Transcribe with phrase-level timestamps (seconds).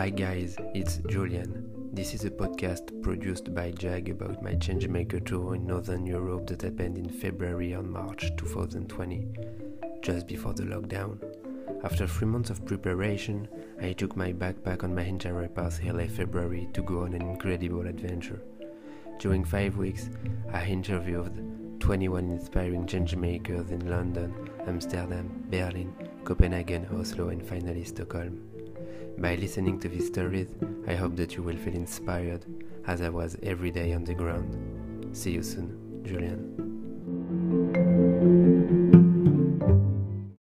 [0.00, 1.90] Hi guys, it's Julian.
[1.92, 6.62] This is a podcast produced by Jag about my Changemaker tour in Northern Europe that
[6.62, 9.28] happened in February and March 2020,
[10.00, 11.18] just before the lockdown.
[11.84, 13.46] After three months of preparation,
[13.82, 17.86] I took my backpack on my entire path LA February to go on an incredible
[17.86, 18.40] adventure.
[19.18, 20.08] During five weeks,
[20.50, 25.92] I interviewed 21 inspiring changemakers in London, Amsterdam, Berlin,
[26.24, 28.59] Copenhagen, Oslo, and finally Stockholm.
[29.18, 30.48] By listening to these stories,
[30.86, 32.44] I hope that you will feel inspired
[32.86, 35.16] as I was every day on the ground.
[35.16, 36.69] See you soon, Julian.